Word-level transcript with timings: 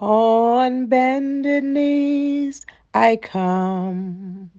On 0.00 0.86
bended 0.86 1.64
knees 1.64 2.66
I 2.94 3.16
come, 3.16 4.50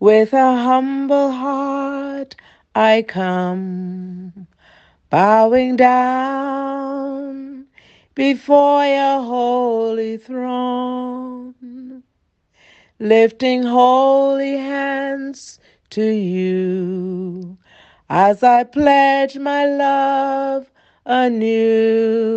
with 0.00 0.32
a 0.32 0.56
humble 0.56 1.32
heart 1.32 2.36
I 2.74 3.02
come, 3.06 4.46
bowing 5.10 5.76
down 5.76 7.66
before 8.14 8.86
your 8.86 9.22
holy 9.22 10.16
throne, 10.16 12.02
lifting 13.00 13.64
holy 13.64 14.56
hands 14.56 15.60
to 15.90 16.04
you 16.04 17.58
as 18.08 18.42
I 18.42 18.64
pledge 18.64 19.38
my 19.38 19.66
love 19.66 20.70
anew. 21.06 22.34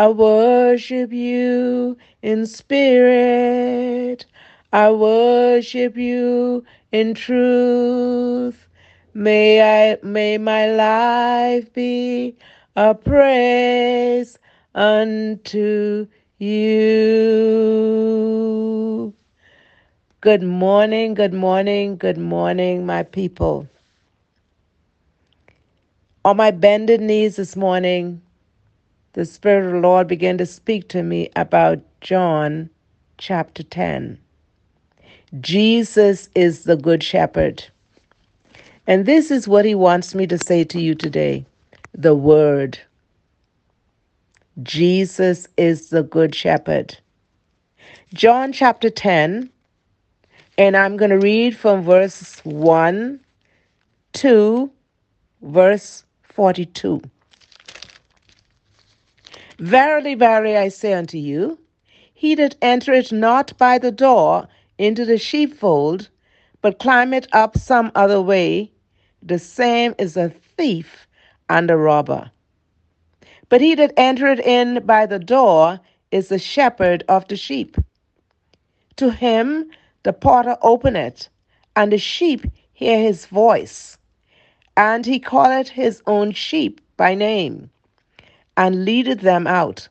I 0.00 0.08
worship 0.08 1.12
you 1.12 1.98
in 2.22 2.46
spirit. 2.46 4.24
I 4.72 4.90
worship 4.92 5.94
you 5.98 6.64
in 6.90 7.12
truth. 7.12 8.66
May 9.12 9.60
I 9.60 9.98
may 10.02 10.38
my 10.38 10.70
life 10.72 11.70
be 11.74 12.34
a 12.76 12.94
praise 12.94 14.38
unto 14.74 16.06
you. 16.38 17.92
Good 20.22 20.42
morning, 20.42 21.12
good 21.12 21.34
morning, 21.34 21.98
good 21.98 22.16
morning, 22.16 22.86
my 22.86 23.02
people. 23.02 23.68
On 26.24 26.38
my 26.38 26.52
bended 26.52 27.02
knees 27.02 27.36
this 27.36 27.54
morning, 27.54 28.22
the 29.12 29.24
Spirit 29.24 29.66
of 29.66 29.72
the 29.72 29.78
Lord 29.80 30.06
began 30.06 30.38
to 30.38 30.46
speak 30.46 30.88
to 30.88 31.02
me 31.02 31.30
about 31.34 31.80
John 32.00 32.70
chapter 33.18 33.62
10. 33.62 34.18
Jesus 35.40 36.28
is 36.34 36.64
the 36.64 36.76
Good 36.76 37.02
Shepherd. 37.02 37.64
And 38.86 39.06
this 39.06 39.30
is 39.30 39.48
what 39.48 39.64
he 39.64 39.74
wants 39.74 40.14
me 40.14 40.26
to 40.26 40.38
say 40.38 40.64
to 40.64 40.80
you 40.80 40.94
today 40.94 41.44
the 41.92 42.14
Word. 42.14 42.78
Jesus 44.62 45.48
is 45.56 45.90
the 45.90 46.02
Good 46.02 46.34
Shepherd. 46.34 46.96
John 48.14 48.52
chapter 48.52 48.90
10, 48.90 49.50
and 50.58 50.76
I'm 50.76 50.96
going 50.96 51.10
to 51.10 51.18
read 51.18 51.56
from 51.56 51.82
verse 51.82 52.40
1 52.44 53.20
to 54.14 54.70
verse 55.42 56.04
42. 56.22 57.00
Verily, 59.60 60.14
verily, 60.14 60.56
I 60.56 60.70
say 60.70 60.94
unto 60.94 61.18
you, 61.18 61.58
he 62.14 62.34
that 62.36 62.56
entereth 62.62 63.12
not 63.12 63.56
by 63.58 63.78
the 63.78 63.92
door 63.92 64.48
into 64.78 65.04
the 65.04 65.18
sheepfold, 65.18 66.08
but 66.62 66.78
climbeth 66.78 67.28
up 67.32 67.58
some 67.58 67.92
other 67.94 68.22
way, 68.22 68.72
the 69.22 69.38
same 69.38 69.94
is 69.98 70.16
a 70.16 70.30
thief 70.30 71.06
and 71.50 71.70
a 71.70 71.76
robber. 71.76 72.30
But 73.50 73.60
he 73.60 73.74
that 73.76 73.92
entereth 73.98 74.40
in 74.40 74.86
by 74.86 75.06
the 75.06 75.18
door 75.18 75.80
is 76.10 76.28
the 76.28 76.38
shepherd 76.38 77.04
of 77.08 77.28
the 77.28 77.36
sheep. 77.36 77.76
To 78.96 79.10
him 79.10 79.70
the 80.04 80.14
porter 80.14 80.56
openeth, 80.62 81.28
and 81.76 81.92
the 81.92 81.98
sheep 81.98 82.46
hear 82.72 82.98
his 82.98 83.26
voice. 83.26 83.98
And 84.76 85.06
he 85.06 85.20
calleth 85.20 85.70
his 85.70 86.02
own 86.06 86.32
sheep 86.32 86.80
by 86.96 87.14
name, 87.14 87.70
and 88.56 88.84
leadeth 88.84 89.20
them 89.20 89.46
out. 89.46 89.88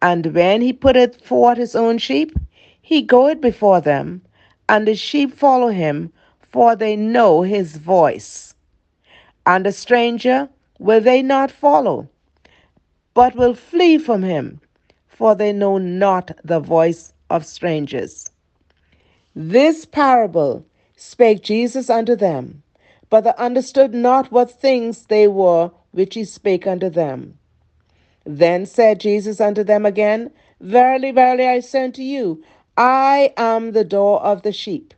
And 0.00 0.26
when 0.34 0.60
he 0.60 0.72
putteth 0.72 1.24
forth 1.24 1.58
his 1.58 1.74
own 1.74 1.98
sheep, 1.98 2.36
he 2.80 3.02
goeth 3.02 3.40
before 3.40 3.80
them, 3.80 4.22
and 4.68 4.86
the 4.86 4.94
sheep 4.94 5.34
follow 5.34 5.68
him, 5.68 6.12
for 6.40 6.76
they 6.76 6.96
know 6.96 7.42
his 7.42 7.76
voice. 7.76 8.54
And 9.44 9.66
a 9.66 9.72
stranger 9.72 10.48
will 10.78 11.00
they 11.00 11.22
not 11.22 11.50
follow, 11.50 12.08
but 13.14 13.34
will 13.34 13.54
flee 13.54 13.98
from 13.98 14.22
him, 14.22 14.60
for 15.08 15.34
they 15.34 15.52
know 15.52 15.78
not 15.78 16.30
the 16.44 16.60
voice 16.60 17.12
of 17.30 17.46
strangers. 17.46 18.30
This 19.34 19.84
parable 19.84 20.64
spake 20.96 21.42
Jesus 21.42 21.90
unto 21.90 22.16
them, 22.16 22.62
but 23.10 23.22
they 23.22 23.32
understood 23.38 23.94
not 23.94 24.30
what 24.32 24.50
things 24.50 25.06
they 25.06 25.28
were 25.28 25.70
which 25.92 26.14
he 26.14 26.24
spake 26.24 26.66
unto 26.66 26.88
them. 26.88 27.38
Then 28.26 28.66
said 28.66 28.98
Jesus 28.98 29.40
unto 29.40 29.62
them 29.62 29.86
again, 29.86 30.32
Verily, 30.60 31.12
verily, 31.12 31.46
I 31.46 31.60
say 31.60 31.84
unto 31.84 32.02
you, 32.02 32.42
I 32.76 33.32
am 33.36 33.72
the 33.72 33.84
door 33.84 34.20
of 34.22 34.42
the 34.42 34.52
sheep. 34.52 34.92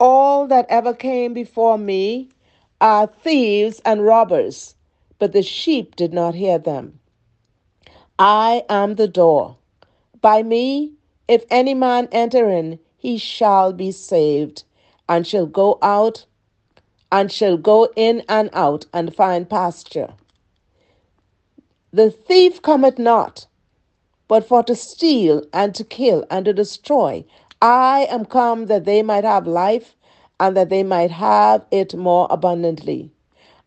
All 0.00 0.46
that 0.46 0.66
ever 0.70 0.94
came 0.94 1.34
before 1.34 1.76
me 1.76 2.30
are 2.80 3.06
thieves 3.06 3.80
and 3.84 4.04
robbers, 4.04 4.74
but 5.18 5.32
the 5.32 5.42
sheep 5.42 5.96
did 5.96 6.14
not 6.14 6.34
hear 6.34 6.58
them. 6.58 6.98
I 8.18 8.64
am 8.70 8.94
the 8.94 9.08
door. 9.08 9.58
By 10.22 10.42
me, 10.42 10.92
if 11.28 11.44
any 11.50 11.74
man 11.74 12.08
enter 12.10 12.48
in, 12.50 12.78
he 12.96 13.18
shall 13.18 13.72
be 13.74 13.92
saved, 13.92 14.64
and 15.08 15.26
shall 15.26 15.46
go 15.46 15.78
out, 15.82 16.24
and 17.12 17.30
shall 17.30 17.58
go 17.58 17.92
in 17.96 18.22
and 18.28 18.48
out, 18.54 18.86
and 18.94 19.14
find 19.14 19.48
pasture. 19.48 20.14
The 21.92 22.10
thief 22.10 22.62
cometh 22.62 22.98
not, 22.98 23.46
but 24.28 24.46
for 24.46 24.62
to 24.64 24.74
steal 24.74 25.42
and 25.52 25.74
to 25.74 25.84
kill 25.84 26.24
and 26.30 26.44
to 26.44 26.52
destroy. 26.52 27.24
I 27.62 28.06
am 28.10 28.26
come 28.26 28.66
that 28.66 28.84
they 28.84 29.02
might 29.02 29.24
have 29.24 29.46
life, 29.46 29.96
and 30.40 30.56
that 30.56 30.68
they 30.68 30.82
might 30.82 31.10
have 31.10 31.64
it 31.70 31.94
more 31.94 32.26
abundantly. 32.30 33.10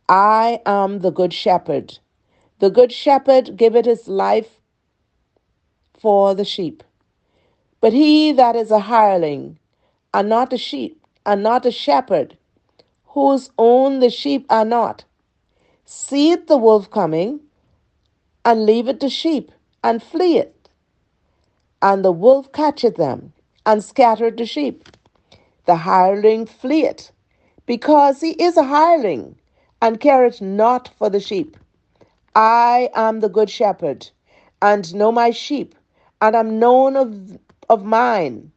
I 0.07 0.61
am 0.65 0.99
the 0.99 1.11
good 1.11 1.33
shepherd. 1.33 1.99
The 2.59 2.69
good 2.69 2.91
shepherd 2.91 3.57
giveth 3.57 3.85
his 3.85 4.07
life 4.07 4.59
for 5.99 6.35
the 6.35 6.45
sheep. 6.45 6.83
But 7.81 7.93
he 7.93 8.31
that 8.33 8.55
is 8.55 8.71
a 8.71 8.79
hireling, 8.79 9.59
and 10.13 10.29
not 10.29 10.53
a 10.53 10.57
sheep, 10.57 11.05
and 11.25 11.41
not 11.43 11.65
a 11.65 11.71
shepherd, 11.71 12.37
whose 13.05 13.49
own 13.57 13.99
the 13.99 14.09
sheep 14.09 14.45
are 14.49 14.65
not, 14.65 15.05
seeth 15.85 16.47
the 16.47 16.57
wolf 16.57 16.91
coming, 16.91 17.39
and 18.49 18.65
leaveth 18.65 18.99
the 18.99 19.09
sheep, 19.09 19.51
and 19.83 20.01
fleeth. 20.01 20.47
And 21.83 22.03
the 22.03 22.11
wolf 22.11 22.51
catcheth 22.51 22.95
them, 22.95 23.33
and 23.67 23.83
scattereth 23.83 24.37
the 24.37 24.47
sheep. 24.47 24.89
The 25.67 25.75
hireling 25.75 26.47
fleeth, 26.47 27.11
because 27.67 28.21
he 28.21 28.31
is 28.43 28.57
a 28.57 28.63
hireling, 28.63 29.37
and 29.83 29.99
careth 30.01 30.41
not 30.41 30.89
for 30.97 31.11
the 31.11 31.19
sheep. 31.19 31.57
I 32.35 32.89
am 32.95 33.19
the 33.21 33.29
good 33.29 33.51
shepherd, 33.51 34.09
and 34.63 34.95
know 34.95 35.11
my 35.11 35.31
sheep, 35.31 35.75
and 36.21 36.35
am 36.35 36.59
known 36.59 36.97
of, 36.97 37.39
of 37.69 37.85
mine. 37.85 38.51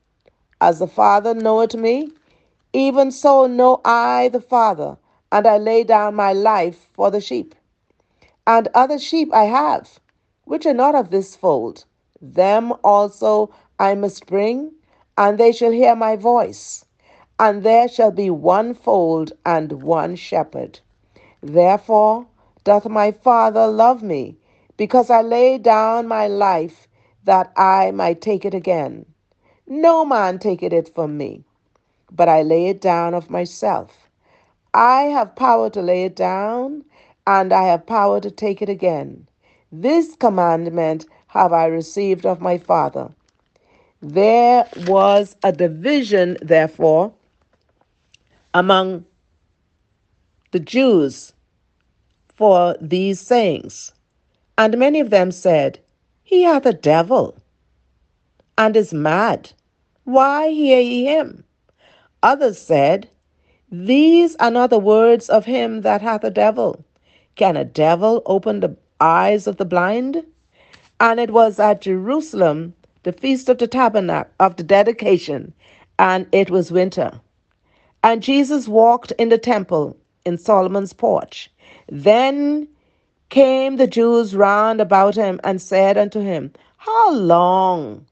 As 0.60 0.78
the 0.80 0.88
Father 0.88 1.34
knoweth 1.34 1.74
me, 1.74 2.10
even 2.72 3.12
so 3.12 3.46
know 3.46 3.80
I 3.84 4.30
the 4.32 4.40
Father, 4.40 4.96
and 5.32 5.46
I 5.46 5.58
lay 5.58 5.84
down 5.84 6.14
my 6.16 6.32
life 6.32 6.88
for 6.94 7.10
the 7.10 7.20
sheep. 7.20 7.54
And 8.46 8.68
other 8.74 8.98
sheep 8.98 9.32
I 9.32 9.44
have, 9.44 10.00
which 10.44 10.66
are 10.66 10.74
not 10.74 10.94
of 10.94 11.10
this 11.10 11.36
fold. 11.36 11.84
Them 12.20 12.72
also 12.82 13.50
I 13.78 13.94
must 13.94 14.26
bring, 14.26 14.72
and 15.16 15.38
they 15.38 15.52
shall 15.52 15.70
hear 15.72 15.94
my 15.94 16.16
voice. 16.16 16.84
And 17.38 17.62
there 17.62 17.88
shall 17.88 18.10
be 18.10 18.30
one 18.30 18.74
fold 18.74 19.32
and 19.46 19.82
one 19.82 20.16
shepherd. 20.16 20.80
Therefore 21.40 22.26
doth 22.64 22.86
my 22.86 23.10
Father 23.12 23.66
love 23.66 24.02
me, 24.02 24.36
because 24.76 25.10
I 25.10 25.22
lay 25.22 25.58
down 25.58 26.06
my 26.06 26.28
life 26.28 26.86
that 27.24 27.52
I 27.56 27.90
might 27.90 28.20
take 28.20 28.44
it 28.44 28.54
again. 28.54 29.06
No 29.66 30.04
man 30.04 30.38
taketh 30.38 30.72
it 30.72 30.94
from 30.94 31.16
me, 31.16 31.44
but 32.10 32.28
I 32.28 32.42
lay 32.42 32.66
it 32.68 32.80
down 32.80 33.14
of 33.14 33.30
myself. 33.30 34.08
I 34.74 35.02
have 35.04 35.36
power 35.36 35.70
to 35.70 35.82
lay 35.82 36.04
it 36.04 36.16
down, 36.16 36.84
and 37.26 37.52
I 37.52 37.64
have 37.64 37.86
power 37.86 38.20
to 38.20 38.30
take 38.30 38.62
it 38.62 38.68
again. 38.68 39.26
This 39.70 40.16
commandment 40.16 41.06
have 41.28 41.52
I 41.52 41.66
received 41.66 42.26
of 42.26 42.40
my 42.40 42.58
Father. 42.58 43.10
There 44.00 44.68
was 44.86 45.36
a 45.42 45.52
division, 45.52 46.36
therefore, 46.42 47.12
among 48.54 49.04
the 50.50 50.60
Jews 50.60 51.32
for 52.34 52.76
these 52.80 53.20
sayings. 53.20 53.92
And 54.58 54.76
many 54.78 55.00
of 55.00 55.10
them 55.10 55.30
said, 55.30 55.78
He 56.24 56.42
hath 56.42 56.66
a 56.66 56.72
devil, 56.72 57.36
and 58.58 58.76
is 58.76 58.92
mad. 58.92 59.52
Why 60.04 60.50
hear 60.50 60.80
ye 60.80 61.04
him? 61.04 61.44
Others 62.22 62.58
said, 62.58 63.08
These 63.70 64.36
are 64.36 64.50
not 64.50 64.70
the 64.70 64.78
words 64.78 65.28
of 65.28 65.44
him 65.44 65.82
that 65.82 66.02
hath 66.02 66.24
a 66.24 66.30
devil. 66.30 66.84
Can 67.36 67.56
a 67.56 67.64
devil 67.64 68.22
open 68.26 68.60
the 68.60 68.76
eyes 69.00 69.46
of 69.46 69.56
the 69.56 69.64
blind? 69.64 70.24
And 71.00 71.18
it 71.18 71.30
was 71.30 71.58
at 71.58 71.80
Jerusalem, 71.82 72.74
the 73.04 73.12
feast 73.12 73.48
of 73.48 73.58
the 73.58 73.66
tabernacle, 73.66 74.32
of 74.38 74.56
the 74.56 74.62
dedication, 74.62 75.52
and 75.98 76.26
it 76.32 76.50
was 76.50 76.70
winter. 76.70 77.20
And 78.04 78.22
Jesus 78.22 78.68
walked 78.68 79.12
in 79.12 79.30
the 79.30 79.38
temple 79.38 79.96
in 80.24 80.38
Solomon's 80.38 80.92
porch. 80.92 81.50
Then 81.88 82.68
came 83.30 83.76
the 83.76 83.86
Jews 83.86 84.36
round 84.36 84.80
about 84.80 85.14
him 85.14 85.40
and 85.42 85.60
said 85.60 85.96
unto 85.98 86.20
him, 86.20 86.52
How 86.76 87.12
long 87.12 88.06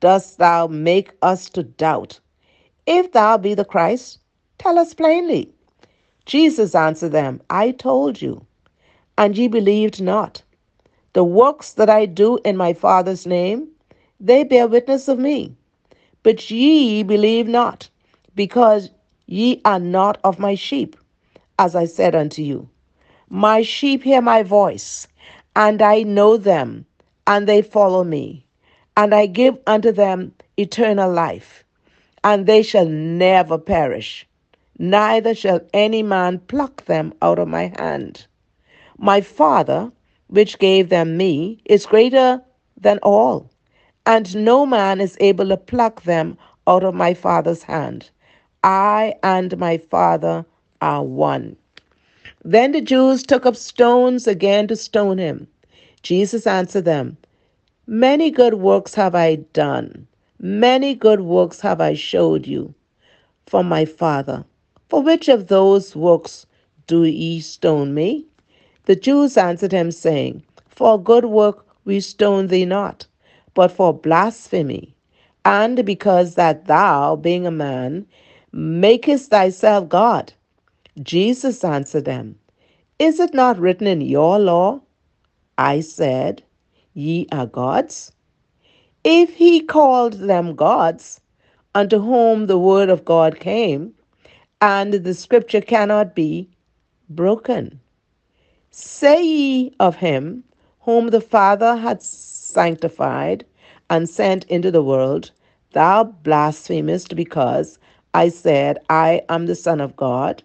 dost 0.00 0.38
thou 0.38 0.66
make 0.66 1.12
us 1.22 1.48
to 1.50 1.62
doubt? 1.62 2.18
If 2.86 3.12
thou 3.12 3.38
be 3.38 3.54
the 3.54 3.64
Christ, 3.64 4.18
tell 4.58 4.78
us 4.78 4.94
plainly. 4.94 5.52
Jesus 6.26 6.74
answered 6.74 7.12
them, 7.12 7.40
I 7.50 7.70
told 7.70 8.20
you, 8.20 8.44
and 9.18 9.36
ye 9.36 9.48
believed 9.48 10.02
not. 10.02 10.42
The 11.14 11.24
works 11.24 11.72
that 11.74 11.88
I 11.90 12.06
do 12.06 12.38
in 12.44 12.56
my 12.56 12.72
Father's 12.74 13.26
name, 13.26 13.68
they 14.20 14.44
bear 14.44 14.68
witness 14.68 15.08
of 15.08 15.18
me. 15.18 15.54
But 16.22 16.50
ye 16.50 17.02
believe 17.02 17.48
not, 17.48 17.88
because 18.34 18.90
ye 19.26 19.60
are 19.64 19.78
not 19.78 20.18
of 20.24 20.38
my 20.38 20.54
sheep, 20.54 20.96
as 21.58 21.74
I 21.74 21.86
said 21.86 22.14
unto 22.14 22.42
you. 22.42 22.68
My 23.30 23.62
sheep 23.62 24.02
hear 24.02 24.20
my 24.20 24.42
voice, 24.42 25.08
and 25.54 25.82
I 25.82 26.02
know 26.02 26.36
them, 26.36 26.84
and 27.26 27.48
they 27.48 27.62
follow 27.62 28.04
me. 28.04 28.44
And 28.96 29.14
I 29.14 29.26
give 29.26 29.58
unto 29.66 29.92
them 29.92 30.32
eternal 30.56 31.10
life, 31.12 31.64
and 32.24 32.46
they 32.46 32.62
shall 32.62 32.86
never 32.86 33.58
perish, 33.58 34.26
neither 34.78 35.34
shall 35.34 35.60
any 35.74 36.02
man 36.02 36.38
pluck 36.40 36.84
them 36.86 37.14
out 37.22 37.38
of 37.38 37.48
my 37.48 37.72
hand. 37.78 38.26
My 38.98 39.20
Father, 39.20 39.92
which 40.28 40.58
gave 40.58 40.88
them 40.88 41.18
me, 41.18 41.60
is 41.66 41.84
greater 41.84 42.40
than 42.80 42.98
all, 43.02 43.50
and 44.06 44.34
no 44.34 44.64
man 44.64 45.00
is 45.02 45.18
able 45.20 45.48
to 45.48 45.56
pluck 45.58 46.02
them 46.02 46.38
out 46.66 46.82
of 46.82 46.94
my 46.94 47.12
Father's 47.12 47.62
hand. 47.62 48.10
I 48.64 49.14
and 49.22 49.58
my 49.58 49.76
Father 49.76 50.46
are 50.80 51.04
one. 51.04 51.56
Then 52.42 52.72
the 52.72 52.80
Jews 52.80 53.22
took 53.22 53.44
up 53.44 53.56
stones 53.56 54.26
again 54.26 54.66
to 54.68 54.76
stone 54.76 55.18
him. 55.18 55.46
Jesus 56.02 56.46
answered 56.46 56.86
them, 56.86 57.18
Many 57.86 58.30
good 58.30 58.54
works 58.54 58.94
have 58.94 59.14
I 59.14 59.36
done, 59.52 60.06
many 60.40 60.94
good 60.94 61.20
works 61.20 61.60
have 61.60 61.80
I 61.80 61.94
showed 61.94 62.46
you 62.46 62.74
from 63.46 63.68
my 63.68 63.84
Father. 63.84 64.44
For 64.88 65.02
which 65.02 65.28
of 65.28 65.48
those 65.48 65.94
works 65.94 66.46
do 66.86 67.04
ye 67.04 67.40
stone 67.40 67.92
me? 67.92 68.24
The 68.86 68.96
Jews 68.96 69.36
answered 69.36 69.72
him, 69.72 69.92
saying, 69.92 70.44
For 70.68 71.00
good 71.02 71.26
work 71.26 71.66
we 71.84 72.00
stone 72.00 72.48
thee 72.48 72.64
not, 72.66 73.06
but 73.54 73.72
for 73.72 73.92
blasphemy, 73.94 74.96
and 75.44 75.84
because 75.86 76.34
that 76.36 76.66
thou, 76.66 77.16
being 77.16 77.46
a 77.46 77.52
man, 77.52 78.06
makest 78.52 79.30
thyself 79.30 79.88
God. 79.88 80.32
Jesus 81.02 81.64
answered 81.64 82.06
them, 82.06 82.38
Is 82.98 83.20
it 83.20 83.34
not 83.34 83.58
written 83.58 83.86
in 83.88 84.00
your 84.00 84.38
law? 84.38 84.80
I 85.58 85.80
said, 85.80 86.42
Ye 86.94 87.26
are 87.32 87.46
gods? 87.46 88.12
If 89.04 89.34
he 89.34 89.60
called 89.62 90.14
them 90.14 90.54
gods, 90.56 91.20
unto 91.74 92.00
whom 92.00 92.46
the 92.46 92.58
word 92.58 92.88
of 92.90 93.04
God 93.04 93.40
came, 93.40 93.94
and 94.60 94.94
the 94.94 95.14
scripture 95.14 95.60
cannot 95.60 96.14
be 96.14 96.48
broken. 97.10 97.80
Say 98.78 99.24
ye 99.24 99.72
of 99.80 99.96
him, 99.96 100.44
whom 100.80 101.08
the 101.08 101.22
Father 101.22 101.76
hath 101.76 102.02
sanctified 102.02 103.42
and 103.88 104.06
sent 104.06 104.44
into 104.50 104.70
the 104.70 104.82
world, 104.82 105.30
Thou 105.72 106.04
blasphemest 106.04 107.16
because 107.16 107.78
I 108.12 108.28
said, 108.28 108.78
I 108.90 109.22
am 109.30 109.46
the 109.46 109.54
Son 109.54 109.80
of 109.80 109.96
God. 109.96 110.42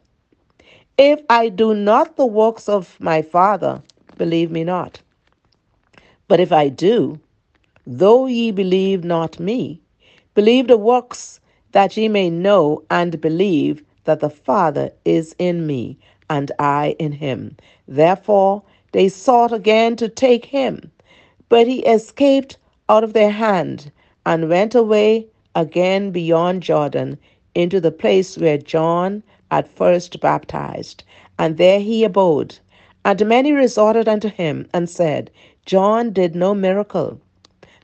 If 0.97 1.19
I 1.29 1.49
do 1.49 1.73
not 1.73 2.15
the 2.15 2.25
works 2.25 2.69
of 2.69 2.97
my 3.01 3.21
Father, 3.21 3.83
believe 4.17 4.49
me 4.49 4.63
not. 4.63 5.01
But 6.29 6.39
if 6.39 6.53
I 6.53 6.69
do, 6.69 7.19
though 7.85 8.27
ye 8.27 8.51
believe 8.51 9.03
not 9.03 9.41
me, 9.41 9.81
believe 10.35 10.69
the 10.69 10.77
works 10.77 11.41
that 11.73 11.97
ye 11.97 12.07
may 12.07 12.29
know 12.29 12.81
and 12.89 13.19
believe 13.19 13.83
that 14.05 14.21
the 14.21 14.29
Father 14.29 14.89
is 15.03 15.35
in 15.37 15.67
me 15.67 15.97
and 16.31 16.49
I 16.59 16.95
in 16.97 17.11
him. 17.11 17.57
Therefore 17.89 18.63
they 18.93 19.09
sought 19.09 19.51
again 19.51 19.97
to 19.97 20.07
take 20.07 20.45
him, 20.45 20.89
but 21.49 21.67
he 21.67 21.79
escaped 21.79 22.57
out 22.87 23.03
of 23.03 23.11
their 23.11 23.31
hand 23.31 23.91
and 24.25 24.47
went 24.47 24.73
away 24.73 25.27
again 25.55 26.09
beyond 26.11 26.63
Jordan 26.63 27.17
into 27.53 27.81
the 27.81 27.91
place 27.91 28.37
where 28.37 28.57
John 28.57 29.23
at 29.51 29.67
first 29.67 30.21
baptized, 30.21 31.03
and 31.37 31.57
there 31.57 31.81
he 31.81 32.05
abode. 32.05 32.57
And 33.03 33.27
many 33.27 33.51
resorted 33.51 34.07
unto 34.07 34.29
him 34.29 34.69
and 34.73 34.89
said, 34.89 35.29
John 35.65 36.13
did 36.13 36.33
no 36.33 36.55
miracle, 36.55 37.19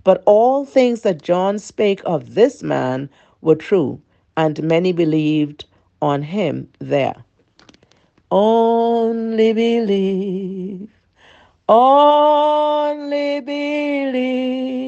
but 0.05 0.23
all 0.25 0.63
things 0.63 1.01
that 1.01 1.21
John 1.21 1.59
spake 1.59 2.01
of 2.05 2.33
this 2.33 2.63
man 2.63 3.09
were 3.41 3.55
true, 3.55 3.99
and 4.37 4.63
many 4.63 4.93
believed 4.93 5.65
on 6.01 6.21
him 6.21 6.69
there. 6.79 7.25
Only 8.31 9.53
believe, 9.53 10.89
only 11.69 13.41
believe, 13.41 14.87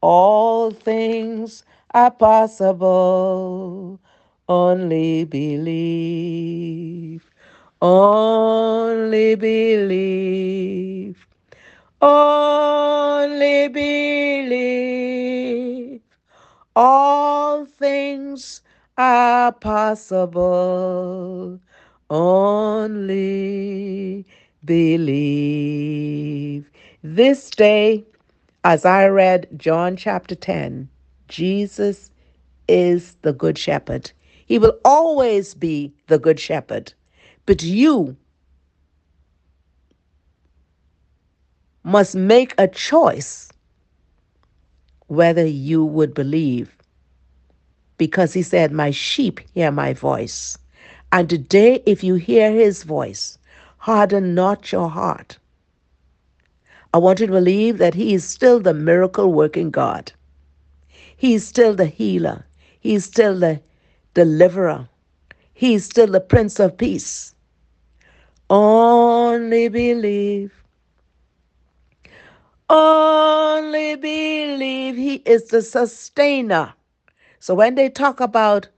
all 0.00 0.70
things 0.70 1.64
are 1.92 2.10
possible 2.10 4.00
only 4.48 5.24
believe. 5.24 5.68
Only 7.82 9.34
believe. 9.34 11.26
Only 12.00 13.68
believe. 13.68 15.20
All 16.76 17.64
things 17.64 18.62
are 18.96 19.52
possible. 19.52 20.38
Only 22.10 23.04
believe. 24.64 25.90
This 27.02 27.50
day, 27.50 28.04
as 28.64 28.84
I 28.84 29.08
read 29.08 29.48
John 29.56 29.96
chapter 29.96 30.34
10, 30.36 30.88
Jesus 31.28 32.10
is 32.68 33.16
the 33.22 33.32
Good 33.32 33.58
Shepherd. 33.58 34.12
He 34.46 34.58
will 34.58 34.78
always 34.84 35.54
be 35.54 35.92
the 36.06 36.18
Good 36.18 36.38
Shepherd. 36.40 36.92
But 37.46 37.62
you 37.62 38.16
must 41.84 42.14
make 42.16 42.54
a 42.58 42.68
choice 42.68 43.50
whether 45.08 45.46
you 45.46 45.84
would 45.84 46.14
believe. 46.14 46.76
Because 47.98 48.32
he 48.32 48.42
said, 48.42 48.72
My 48.72 48.90
sheep 48.90 49.40
hear 49.54 49.70
my 49.72 49.92
voice. 49.92 50.58
And 51.12 51.30
today, 51.30 51.82
if 51.86 52.04
you 52.04 52.16
hear 52.16 52.50
his 52.52 52.82
voice, 52.84 53.38
harden 53.78 54.34
not 54.34 54.72
your 54.72 54.90
heart. 54.90 55.38
I 56.94 56.98
want 56.98 57.20
you 57.20 57.26
to 57.26 57.32
believe 57.32 57.78
that 57.78 57.94
he 57.94 58.14
is 58.14 58.24
still 58.24 58.60
the 58.60 58.74
miracle 58.74 59.32
working 59.32 59.70
God. 59.70 60.12
He 61.16 61.34
is 61.34 61.46
still 61.46 61.74
the 61.74 61.86
healer. 61.86 62.46
He 62.80 62.94
is 62.96 63.04
still 63.04 63.38
the 63.38 63.60
deliverer. 64.14 64.88
He's 65.54 65.84
still 65.84 66.08
the 66.08 66.20
Prince 66.20 66.60
of 66.60 66.76
Peace. 66.78 67.34
Only 68.50 69.68
believe. 69.68 70.52
Only 72.68 73.96
believe 73.96 74.96
He 74.96 75.16
is 75.26 75.46
the 75.48 75.62
sustainer. 75.62 76.74
So 77.40 77.54
when 77.54 77.76
they 77.76 77.88
talk 77.90 78.20
about 78.20 78.68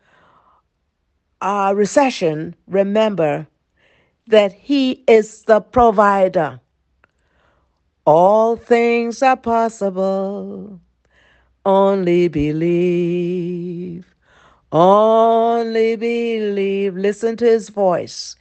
a 1.43 1.73
recession, 1.75 2.55
remember 2.69 3.47
that 4.29 4.53
He 4.53 5.05
is 5.09 5.43
the 5.45 5.61
provider. 5.61 6.61
All 8.07 8.57
things 8.57 9.23
are 9.23 9.37
possible. 9.37 10.81
Only 11.65 12.29
believe. 12.29 14.07
Only 14.73 15.97
believe. 15.97 16.97
Listen 16.97 17.37
to 17.39 17.45
his 17.47 17.71
voice. 17.71 18.37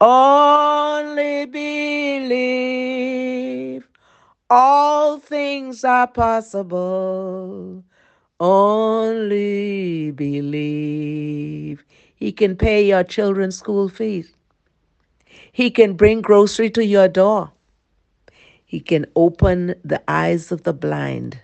Only 0.00 1.46
believe. 1.46 2.28
All 4.50 5.18
things 5.18 5.84
are 5.84 6.08
possible. 6.08 7.84
Only 8.40 10.12
believe. 10.12 11.84
He 12.22 12.30
can 12.30 12.54
pay 12.54 12.86
your 12.86 13.02
children's 13.02 13.58
school 13.58 13.88
fees. 13.88 14.32
He 15.50 15.72
can 15.72 15.94
bring 15.94 16.20
grocery 16.20 16.70
to 16.70 16.84
your 16.84 17.08
door. 17.08 17.50
He 18.64 18.78
can 18.78 19.06
open 19.16 19.74
the 19.84 20.00
eyes 20.06 20.52
of 20.52 20.62
the 20.62 20.72
blind. 20.72 21.40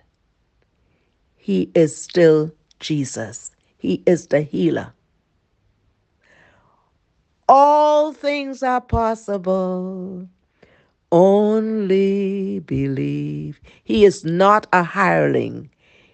He 1.35 1.69
is 1.75 1.93
still 2.01 2.53
Jesus. 2.79 3.51
He 3.77 4.01
is 4.05 4.27
the 4.27 4.39
healer. 4.39 4.93
All 7.49 8.13
things 8.13 8.63
are 8.63 8.79
possible. 8.79 10.29
Only 11.11 12.59
believe. 12.59 13.59
He 13.83 14.05
is 14.05 14.23
not 14.23 14.65
a 14.71 14.83
hireling. 14.83 15.71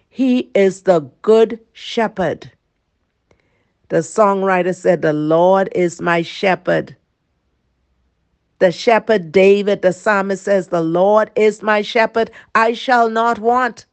He 0.08 0.50
is 0.56 0.82
the 0.82 1.08
good 1.22 1.60
shepherd. 1.72 2.50
The 3.90 3.98
songwriter 3.98 4.74
said, 4.74 5.02
The 5.02 5.12
Lord 5.14 5.70
is 5.74 6.00
my 6.02 6.22
shepherd. 6.22 6.96
The 8.60 8.72
shepherd 8.72 9.32
David, 9.32 9.82
the 9.82 9.92
psalmist 9.92 10.44
says, 10.44 10.68
The 10.68 10.82
Lord 10.82 11.30
is 11.36 11.62
my 11.62 11.82
shepherd, 11.82 12.30
I 12.54 12.74
shall 12.74 13.10
not 13.10 13.38
want. 13.40 13.86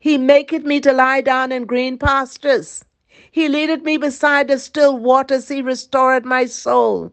He 0.00 0.18
maketh 0.18 0.64
me 0.64 0.80
to 0.80 0.92
lie 0.92 1.22
down 1.22 1.52
in 1.52 1.66
green 1.66 1.98
pastures. 1.98 2.84
He 3.30 3.48
leadeth 3.48 3.82
me 3.82 3.98
beside 3.98 4.48
the 4.48 4.58
still 4.58 4.98
waters. 4.98 5.48
He 5.48 5.62
restored 5.62 6.24
my 6.24 6.46
soul. 6.46 7.12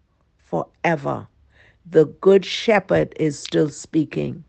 forever. 0.51 1.27
The 1.89 2.05
Good 2.05 2.45
Shepherd 2.45 3.15
is 3.19 3.39
still 3.39 3.69
speaking. 3.69 4.45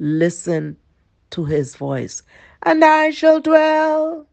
Listen 0.00 0.78
to 1.32 1.46
his 1.46 1.76
voice. 1.76 2.22
And 2.64 2.84
I 2.84 3.10
shall 3.12 3.40
dwell 3.40 4.26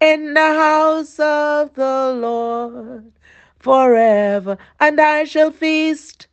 in 0.00 0.34
the 0.34 0.40
house 0.54 1.18
of 1.20 1.74
the 1.74 2.14
Lord 2.20 3.12
forever, 3.58 4.58
and 4.80 5.00
I 5.00 5.24
shall 5.24 5.50
feast 5.52 6.28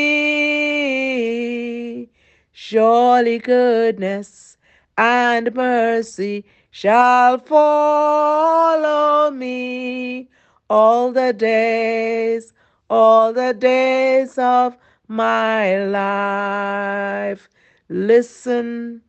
Surely 2.53 3.39
goodness 3.39 4.57
and 4.97 5.53
mercy 5.55 6.45
shall 6.71 7.39
follow 7.39 9.31
me 9.31 10.29
all 10.73 11.11
the 11.11 11.31
days, 11.31 12.51
all 12.89 13.31
the 13.31 13.53
days 13.53 14.39
of 14.39 14.75
my 15.07 15.77
life. 15.85 17.47
Listen 17.89 18.99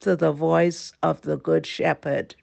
to 0.00 0.14
the 0.14 0.30
voice 0.30 0.92
of 1.02 1.22
the 1.22 1.38
Good 1.38 1.64
Shepherd. 1.64 2.36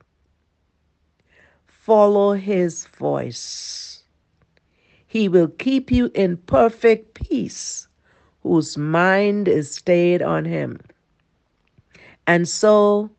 Follow 1.67 2.33
his 2.33 2.87
voice. 2.87 4.01
He 5.05 5.29
will 5.29 5.49
keep 5.49 5.91
you 5.91 6.09
in 6.15 6.37
perfect 6.37 7.13
peace, 7.13 7.87
whose 8.41 8.75
mind 8.75 9.47
is 9.47 9.69
stayed 9.69 10.23
on 10.23 10.45
him. 10.45 10.79
And 12.25 12.49
so, 12.49 13.11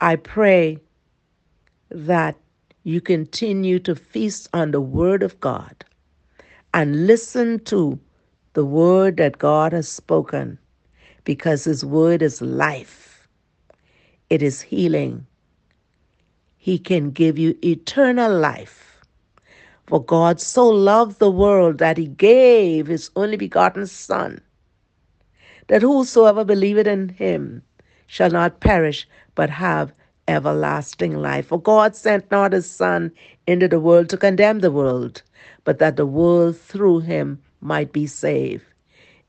I 0.00 0.16
pray 0.16 0.78
that 1.90 2.36
you 2.86 3.00
continue 3.00 3.80
to 3.80 3.96
feast 3.96 4.48
on 4.52 4.70
the 4.70 4.80
Word 4.80 5.24
of 5.24 5.40
God 5.40 5.84
and 6.72 7.08
listen 7.08 7.58
to 7.64 7.98
the 8.52 8.64
Word 8.64 9.16
that 9.16 9.38
God 9.38 9.72
has 9.72 9.88
spoken 9.88 10.56
because 11.24 11.64
His 11.64 11.84
Word 11.84 12.22
is 12.22 12.40
life, 12.40 13.26
it 14.30 14.40
is 14.40 14.60
healing. 14.60 15.26
He 16.56 16.78
can 16.78 17.10
give 17.10 17.36
you 17.36 17.58
eternal 17.64 18.32
life. 18.32 19.00
For 19.88 20.00
God 20.00 20.40
so 20.40 20.68
loved 20.68 21.18
the 21.18 21.30
world 21.30 21.78
that 21.78 21.96
He 21.98 22.06
gave 22.06 22.86
His 22.86 23.10
only 23.16 23.36
begotten 23.36 23.88
Son, 23.88 24.40
that 25.66 25.82
whosoever 25.82 26.44
believeth 26.44 26.86
in 26.86 27.08
Him 27.08 27.62
shall 28.06 28.30
not 28.30 28.60
perish, 28.60 29.08
but 29.34 29.50
have 29.50 29.92
everlasting 30.28 31.16
life. 31.16 31.46
For 31.46 31.60
God 31.60 31.96
sent 31.96 32.30
not 32.30 32.52
his 32.52 32.68
Son 32.70 33.12
into 33.46 33.68
the 33.68 33.80
world 33.80 34.08
to 34.10 34.16
condemn 34.16 34.60
the 34.60 34.70
world, 34.72 35.22
but 35.64 35.78
that 35.78 35.96
the 35.96 36.06
world 36.06 36.56
through 36.56 37.00
him 37.00 37.42
might 37.60 37.92
be 37.92 38.06
saved. 38.06 38.64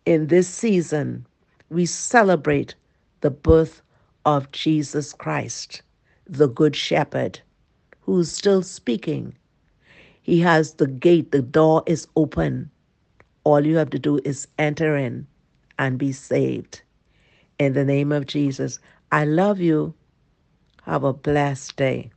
In 0.06 0.28
this 0.28 0.48
season, 0.48 1.26
we 1.70 1.86
celebrate 1.86 2.76
the 3.22 3.32
birth 3.32 3.82
of 4.26 4.52
Jesus 4.52 5.14
Christ, 5.14 5.82
the 6.28 6.48
Good 6.48 6.76
Shepherd, 6.76 7.40
who's 8.02 8.32
still 8.32 8.64
speaking. 8.64 9.36
He 10.22 10.40
has 10.42 10.74
the 10.74 10.88
gate, 10.88 11.32
the 11.32 11.42
door 11.42 11.84
is 11.86 12.08
open. 12.16 12.70
All 13.44 13.66
you 13.66 13.78
have 13.78 13.90
to 13.92 14.00
do 14.00 14.20
is 14.26 14.48
enter 14.58 14.98
in 14.98 15.28
and 15.80 15.98
be 15.98 16.12
saved. 16.12 16.82
In 17.60 17.74
the 17.74 17.86
name 17.86 18.12
of 18.12 18.28
Jesus, 18.28 18.80
I 19.12 19.26
love 19.26 19.60
you. 19.60 19.94
Have 20.88 21.04
a 21.04 21.14
blessed 21.14 21.76
day. 21.76 22.12